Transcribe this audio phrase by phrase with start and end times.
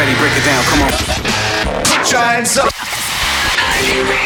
[0.00, 0.92] Freddie, break it down, come on.
[1.84, 2.72] Put your hands up.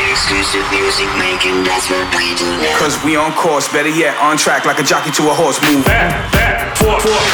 [0.08, 2.78] Exclusive music making, that's what we do now.
[2.78, 5.60] Cause we on course, better yet, on track like a jockey to a horse.
[5.62, 7.26] Move back, back, forth, forth.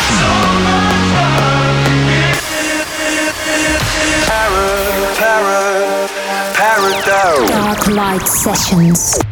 [4.24, 4.88] Para,
[5.20, 6.08] para,
[6.56, 7.50] paradise.
[7.50, 9.29] Darklight Sessions.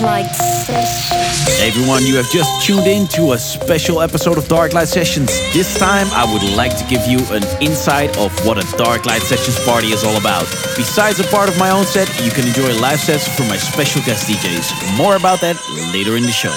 [0.00, 1.58] Sessions.
[1.58, 5.28] Hey everyone, you have just tuned in to a special episode of Darklight Sessions.
[5.52, 9.62] This time, I would like to give you an insight of what a Darklight Sessions
[9.66, 10.48] party is all about.
[10.74, 14.00] Besides a part of my own set, you can enjoy live sets from my special
[14.06, 14.96] guest DJs.
[14.96, 15.56] More about that
[15.92, 16.56] later in the show.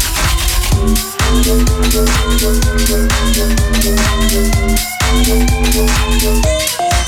[5.23, 7.00] Thank you.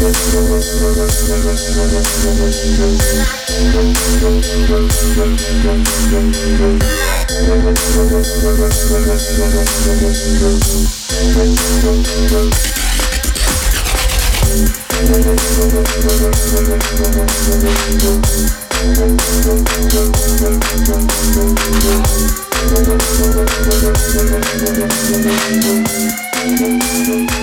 [0.00, 0.12] We're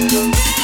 [0.09, 0.58] Chucky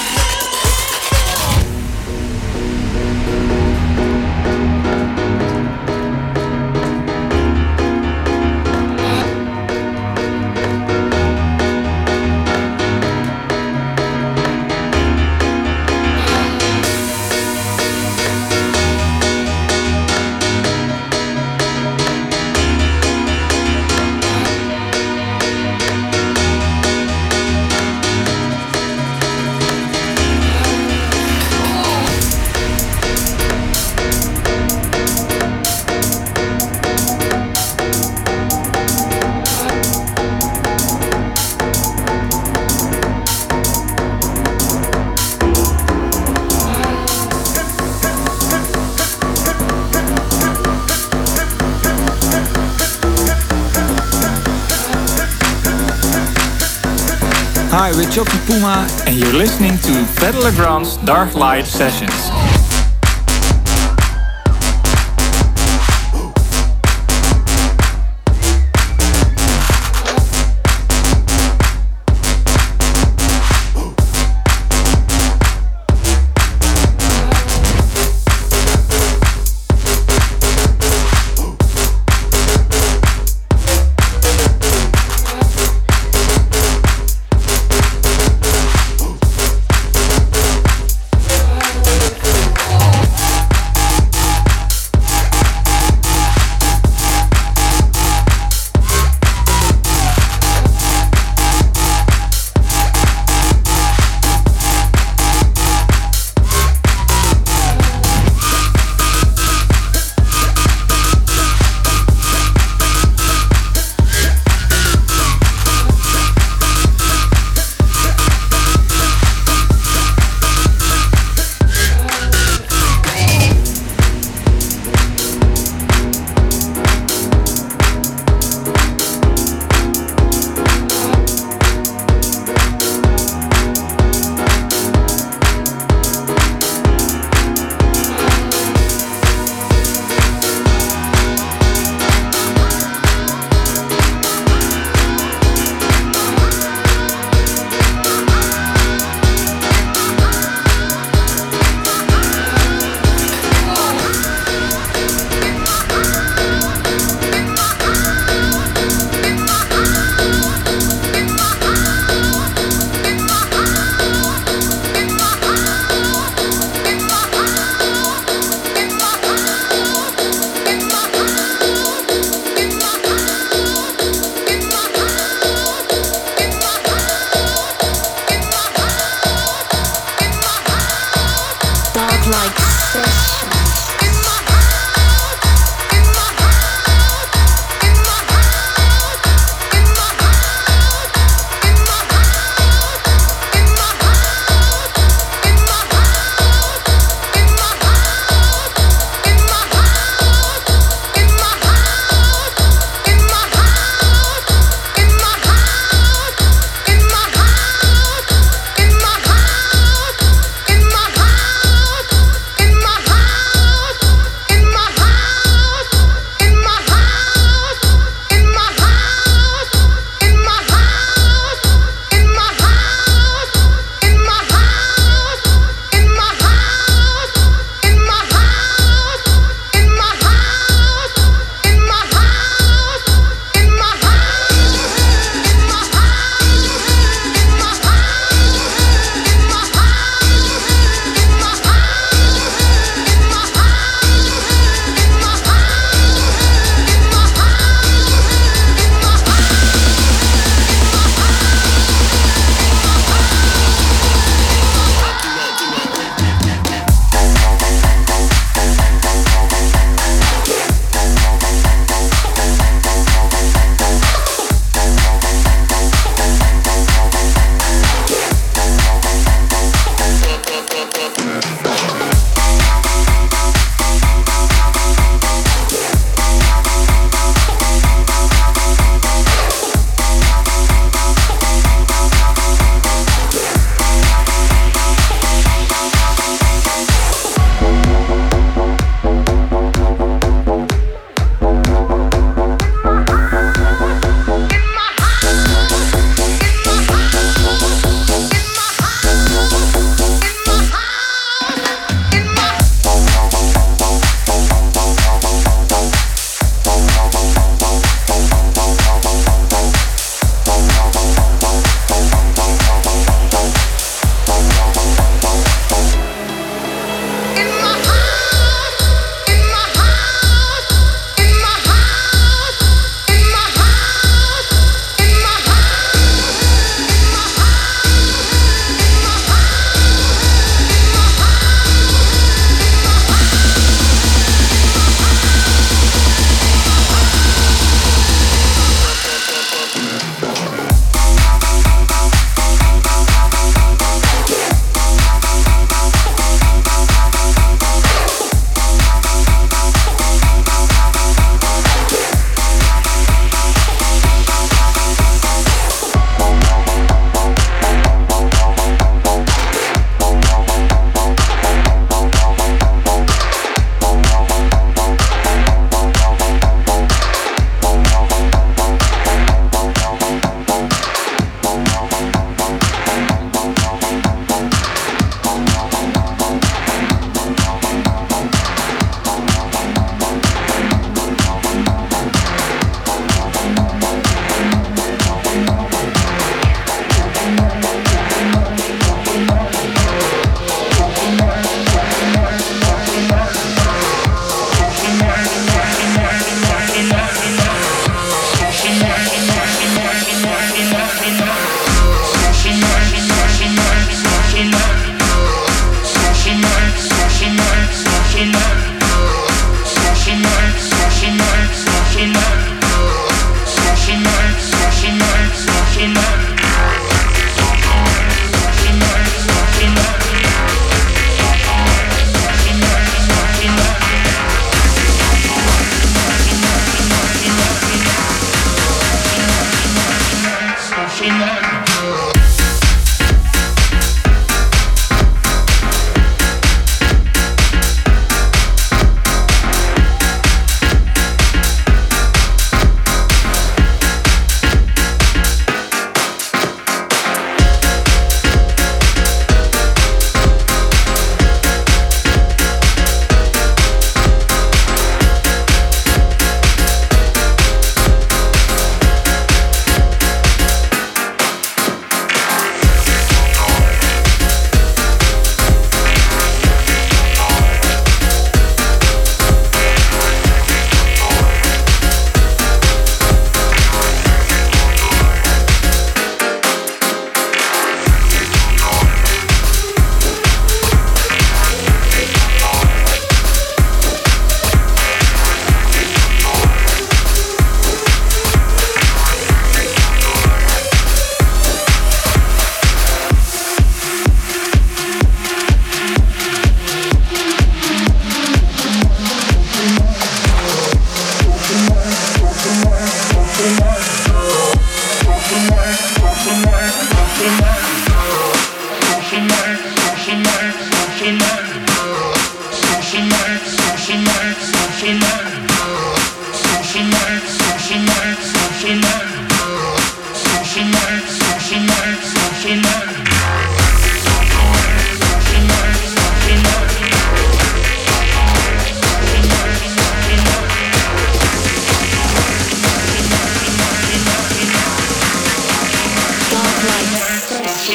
[58.46, 62.35] Puma, and you're listening to Fedde Le Grand's Darklight Sessions.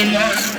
[0.01, 0.50] Hi,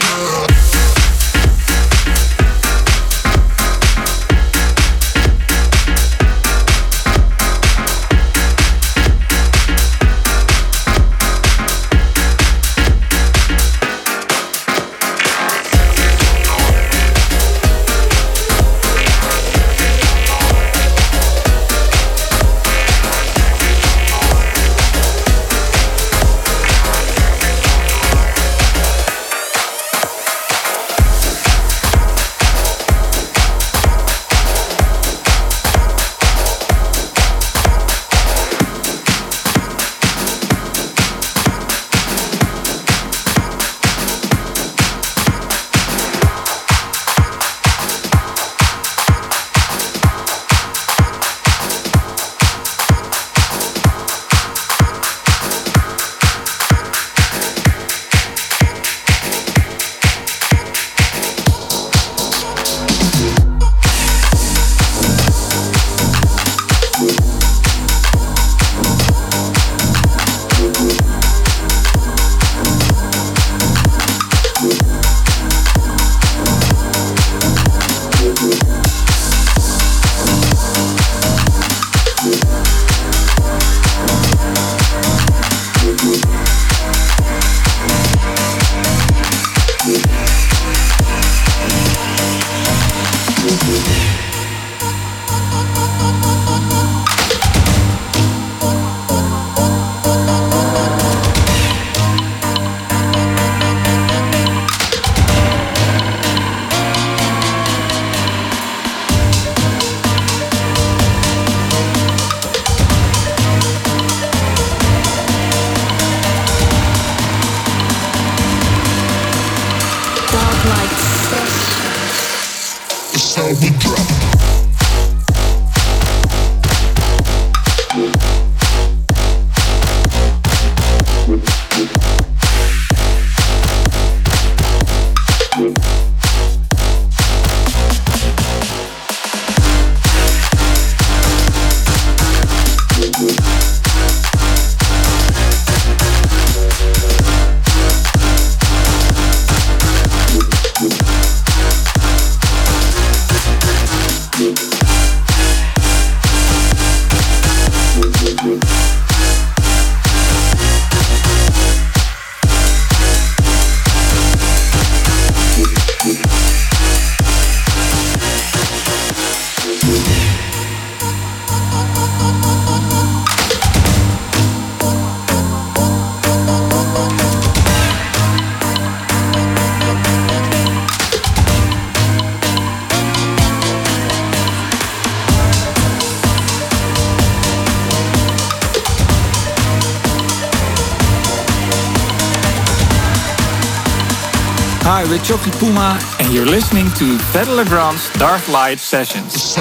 [195.12, 199.58] with Chocolate Puma, and you're listening to Battle Legrand's Darklight Sessions.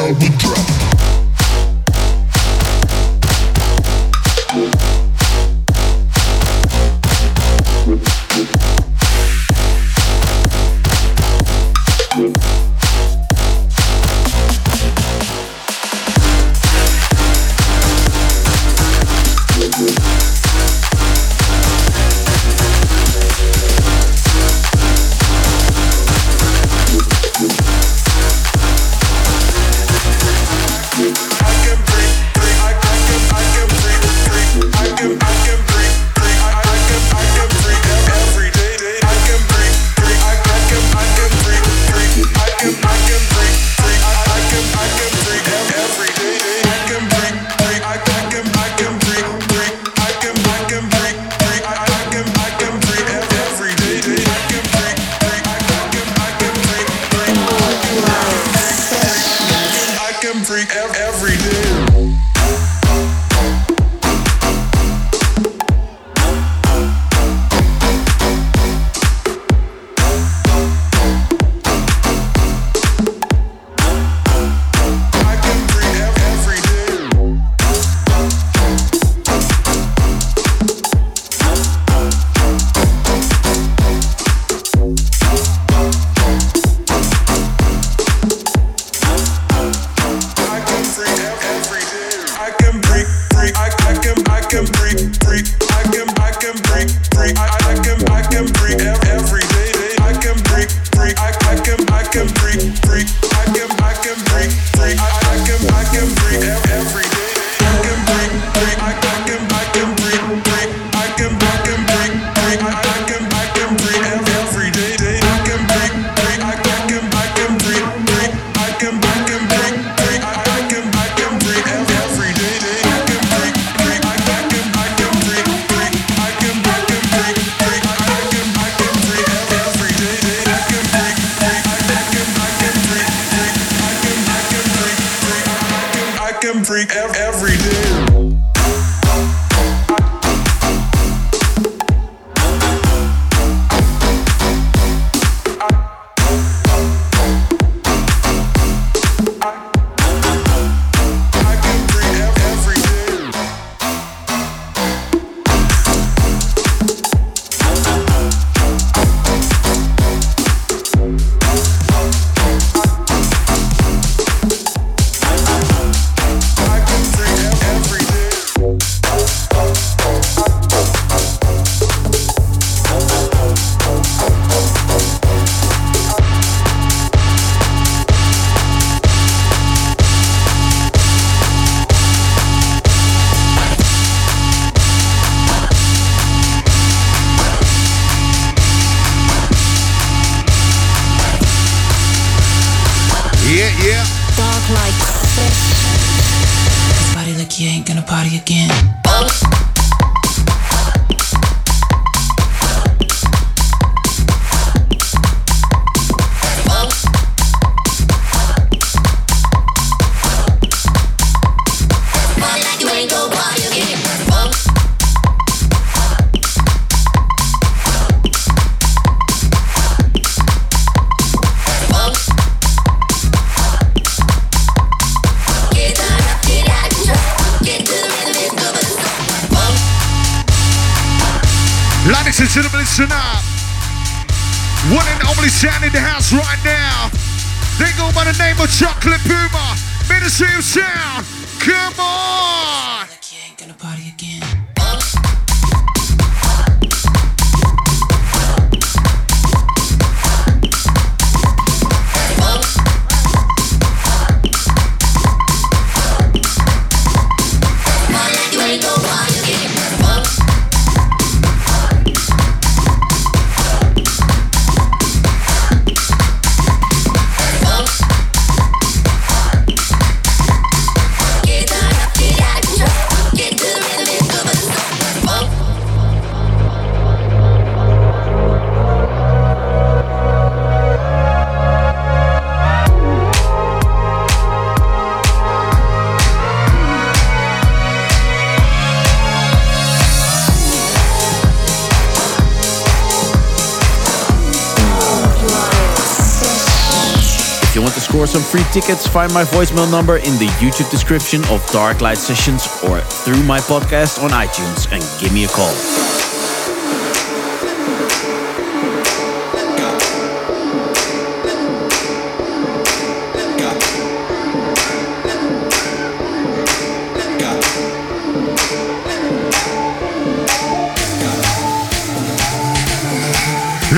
[298.72, 303.58] Tickets, find my voicemail number in the YouTube description of Darklight Sessions or through my
[303.58, 305.74] podcast on iTunes and give me a call.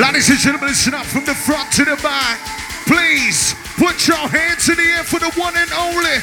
[0.01, 2.52] Ladies and gentlemen, listen up from the front to the back.
[4.03, 6.19] Put your hands in the air for the one and only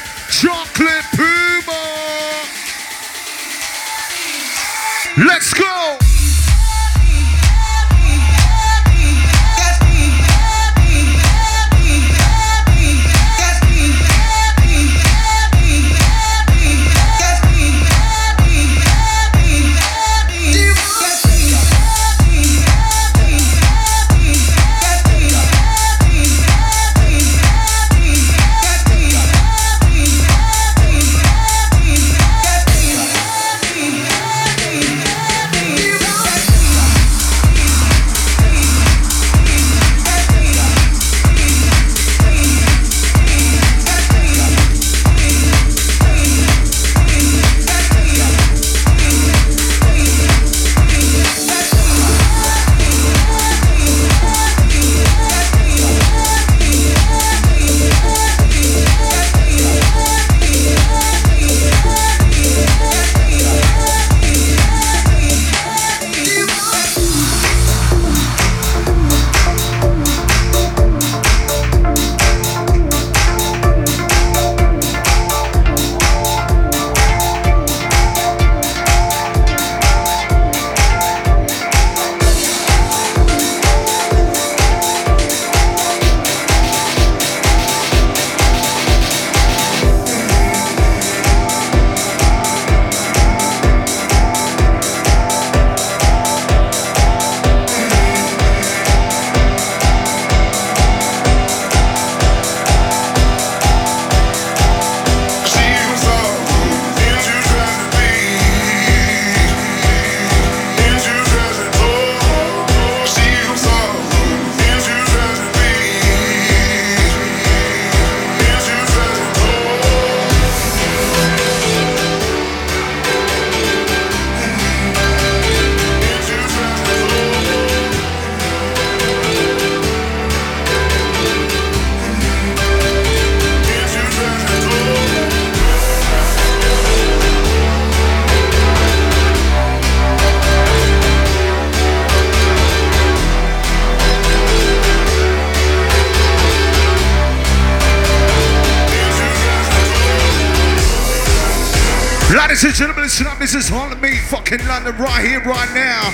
[152.60, 153.38] Ladies and gentlemen, listen up.
[153.38, 156.10] This is Harlem Me, fucking London, right here, right now.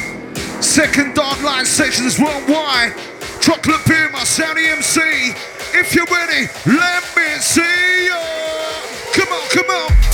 [0.60, 2.94] Second Darklight Sessions worldwide.
[3.40, 5.00] Chocolate Puma, Soundy MC.
[5.76, 8.14] If you're ready, let me see you.
[9.12, 10.05] Come on, come on.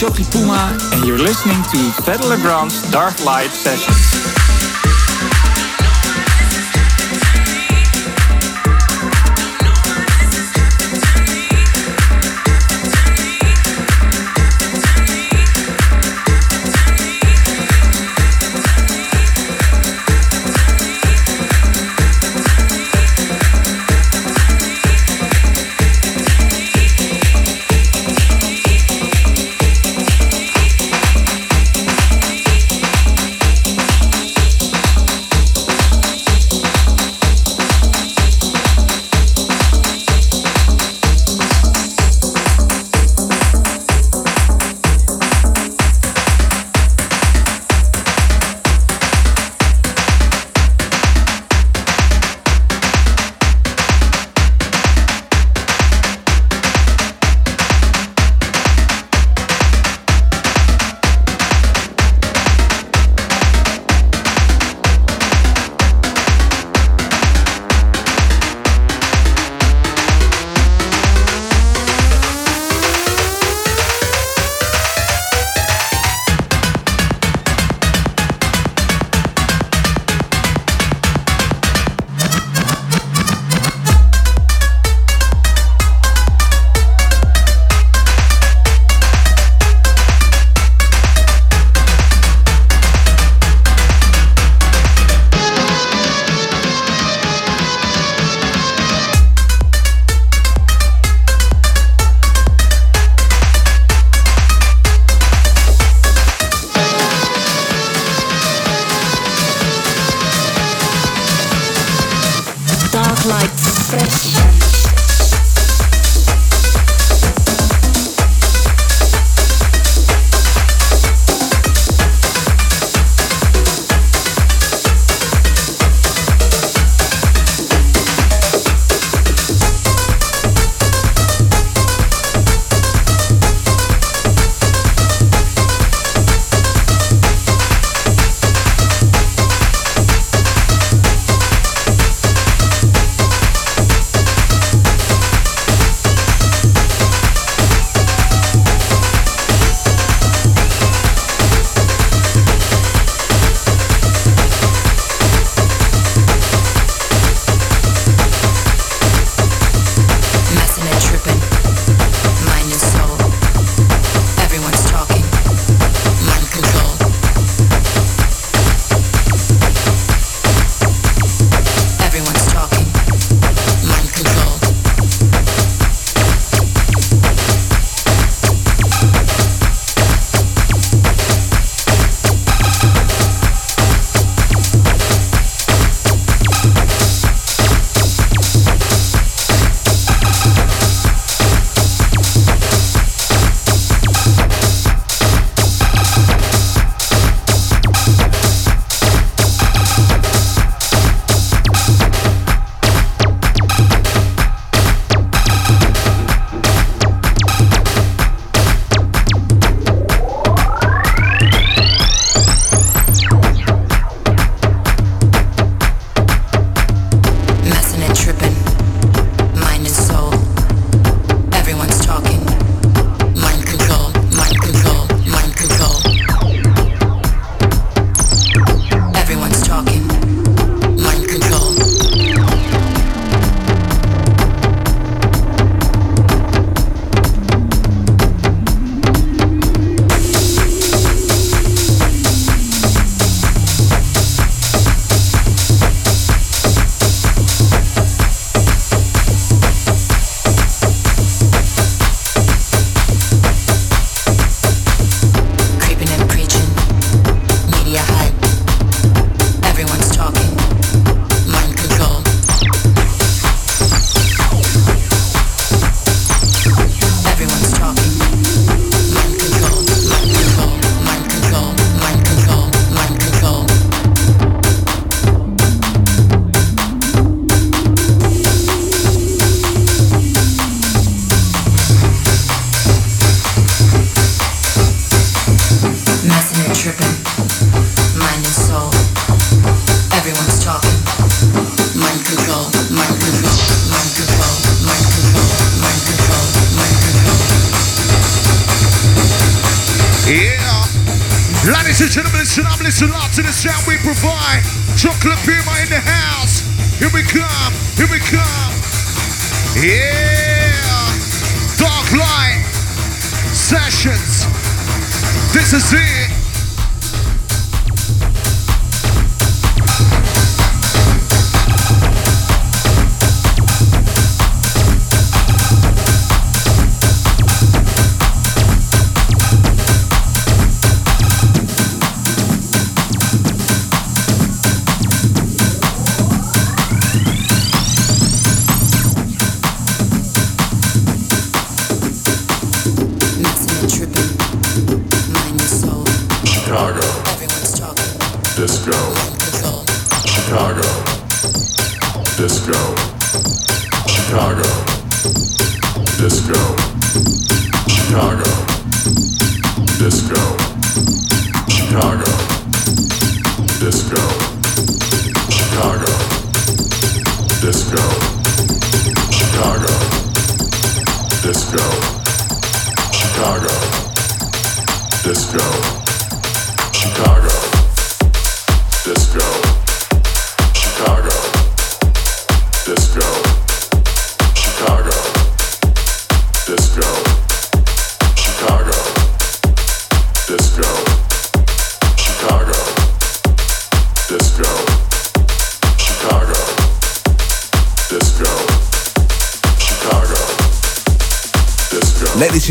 [0.00, 4.37] Hi, Puma, and you're listening to Fede Legrand's Darklight Sessions.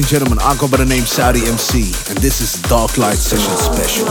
[0.08, 4.06] And gentlemen, I go by the name Saudi MC, and this is Darklight Session Special.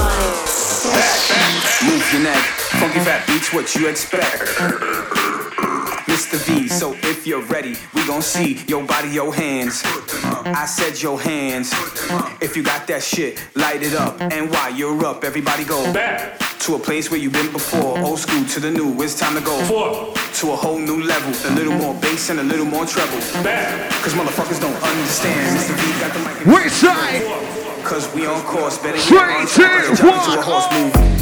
[1.88, 2.44] Move your neck,
[2.76, 4.42] funky fat beats what you expect.
[6.04, 6.36] Mr.
[6.44, 9.80] V, so if you're ready, we gon' see your body, your hands.
[10.44, 11.72] I said your hands.
[12.42, 14.20] If you got that shit, light it up.
[14.20, 17.98] And while you're up, everybody go back to a place where you've been before.
[18.00, 21.32] Old school to the new, it's time to go to a whole new level.
[21.50, 23.18] A little more bass and a little more treble.
[24.02, 25.56] Cause motherfuckers don't understand.
[25.56, 25.74] Mr.
[25.74, 26.62] V got the mic.
[26.64, 27.22] Which side?
[27.84, 30.38] Cause we on course, better get Three, on track like a two, jockey to one.
[30.38, 31.15] a horse move.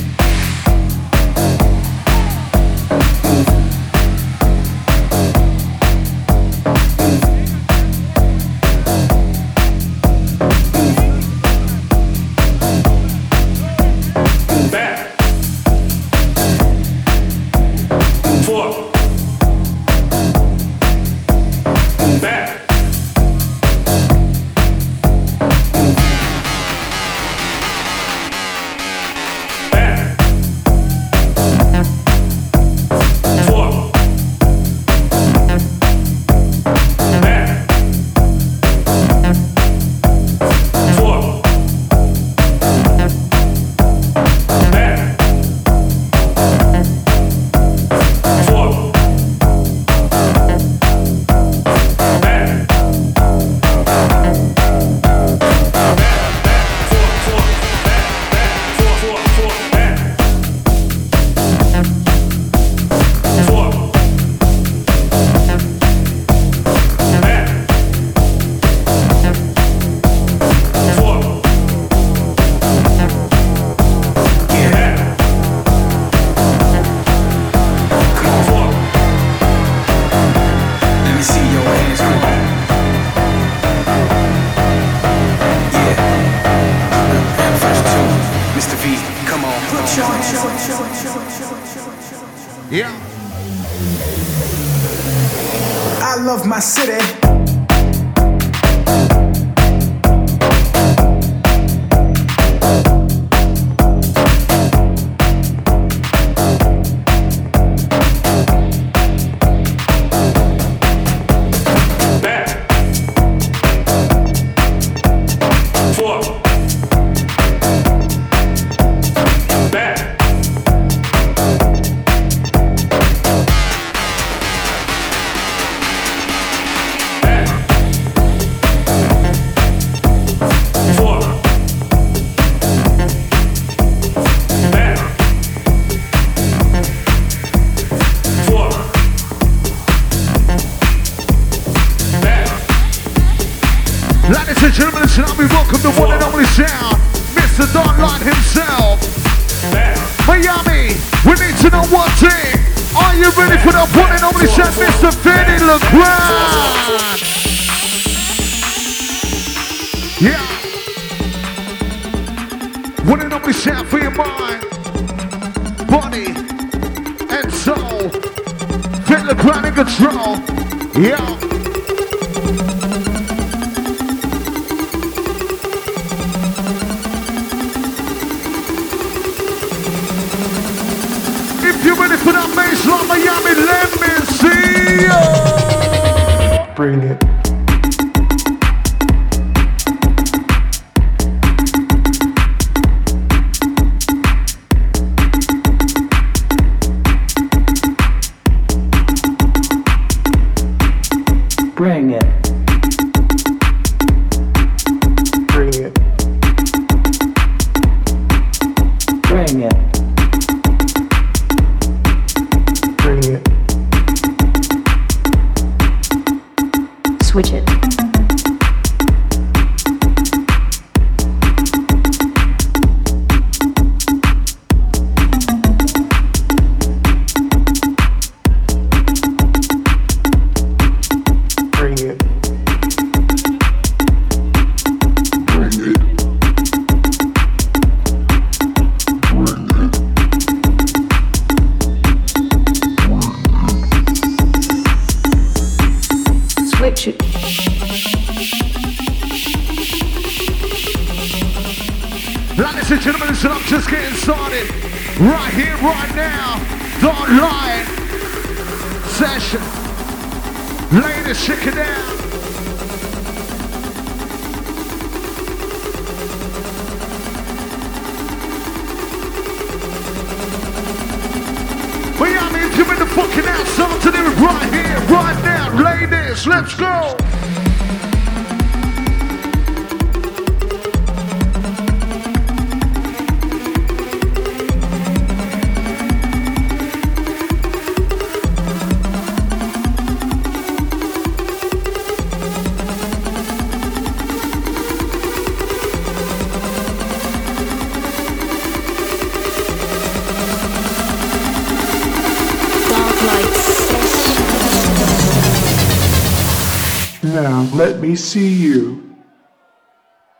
[308.17, 309.17] See you.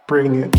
[0.07, 0.53] Bring it.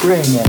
[0.00, 0.45] Bring it.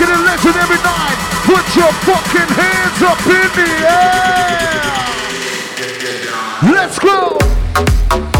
[0.00, 0.18] making a
[0.56, 1.16] every night.
[1.46, 4.24] Put your fucking hands up in the air.
[6.72, 8.33] Let's go.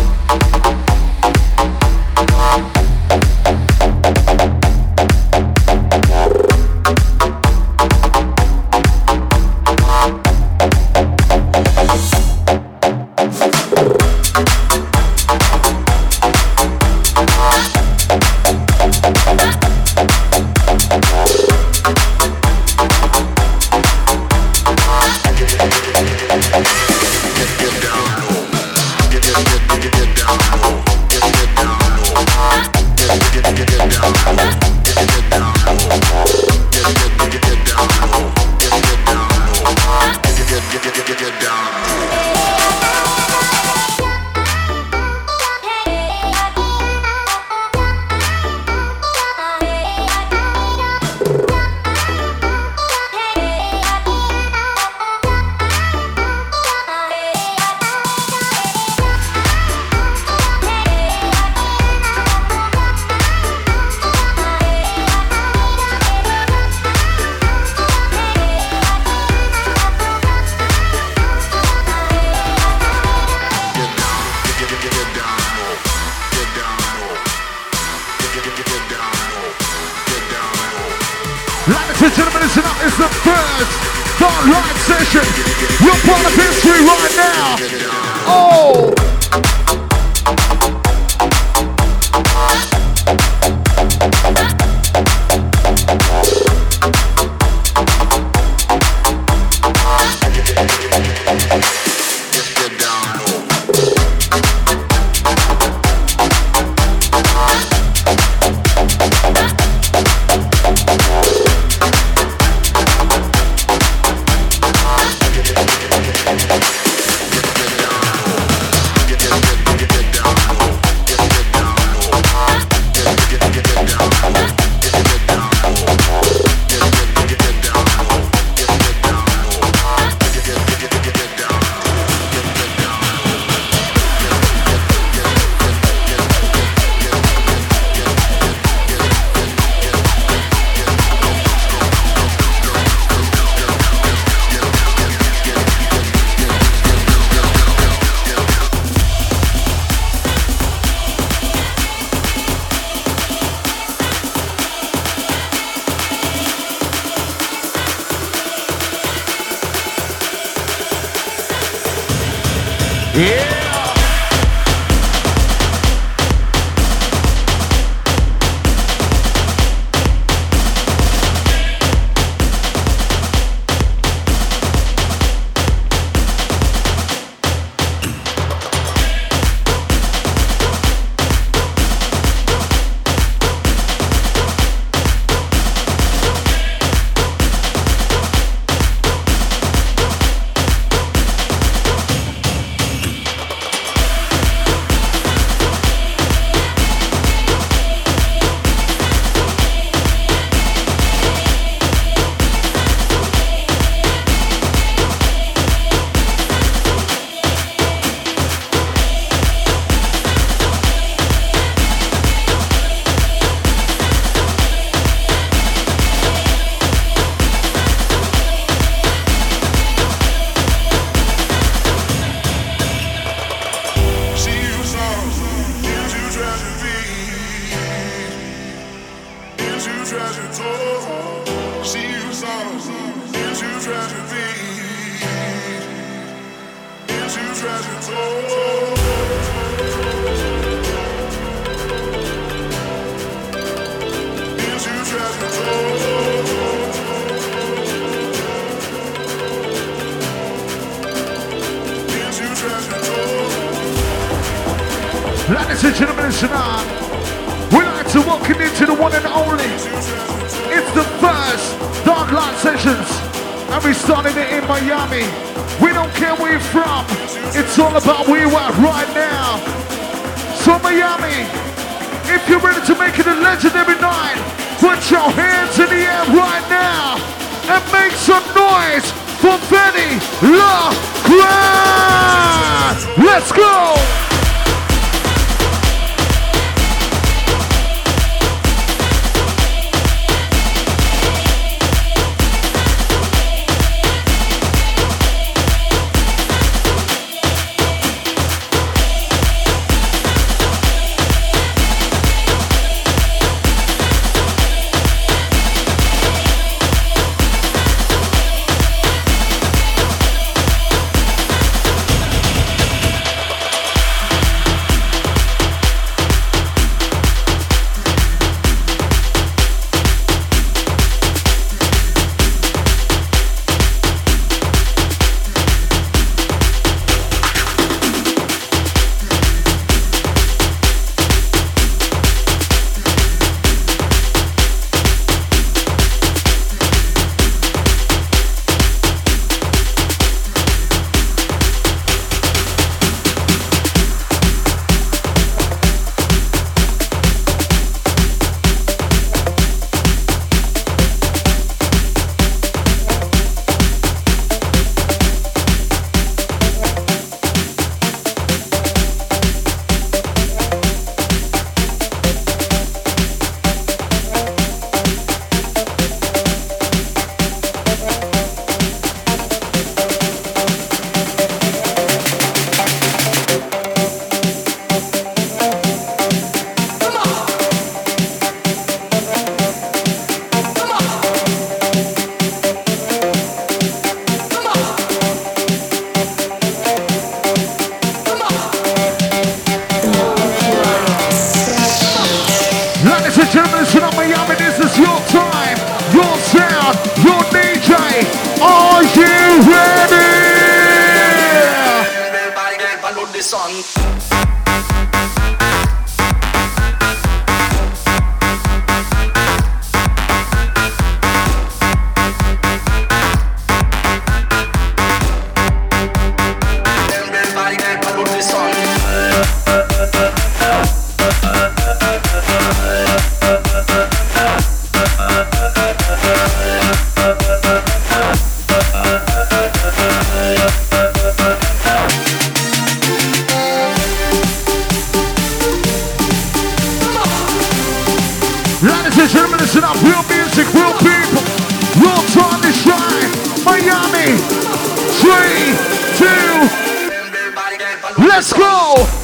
[448.44, 449.23] Let's go.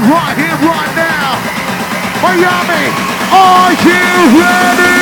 [0.00, 1.38] Right here, right now.
[2.22, 2.84] Miami,
[3.30, 4.93] are you ready?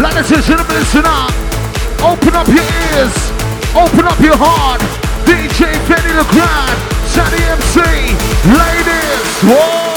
[0.00, 1.30] Ladies and gentlemen, listen up.
[2.00, 2.64] Open up your
[2.96, 3.12] ears.
[3.76, 4.80] Open up your heart.
[5.28, 7.80] DJ Fedde Le Grand, Sunny MC.
[8.48, 9.90] Ladies, whoa!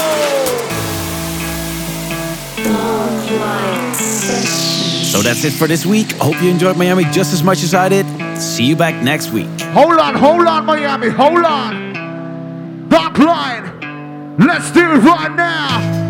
[5.10, 6.12] So that's it for this week.
[6.16, 8.06] Hope you enjoyed Miami just as much as I did.
[8.38, 9.48] See you back next week.
[9.72, 12.88] Hold on, hold on, Miami, hold on.
[12.90, 14.36] Dark line.
[14.38, 16.03] Let's do it right now.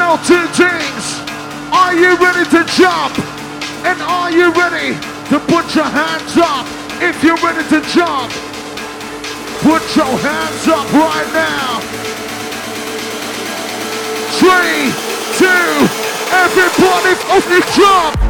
[0.00, 1.20] Know two things.
[1.76, 3.12] Are you ready to jump?
[3.84, 4.96] And are you ready
[5.28, 6.64] to put your hands up?
[7.04, 8.32] If you're ready to jump,
[9.60, 11.80] put your hands up right now.
[14.40, 14.88] Three,
[15.36, 15.70] two,
[16.32, 18.29] everybody, open jump.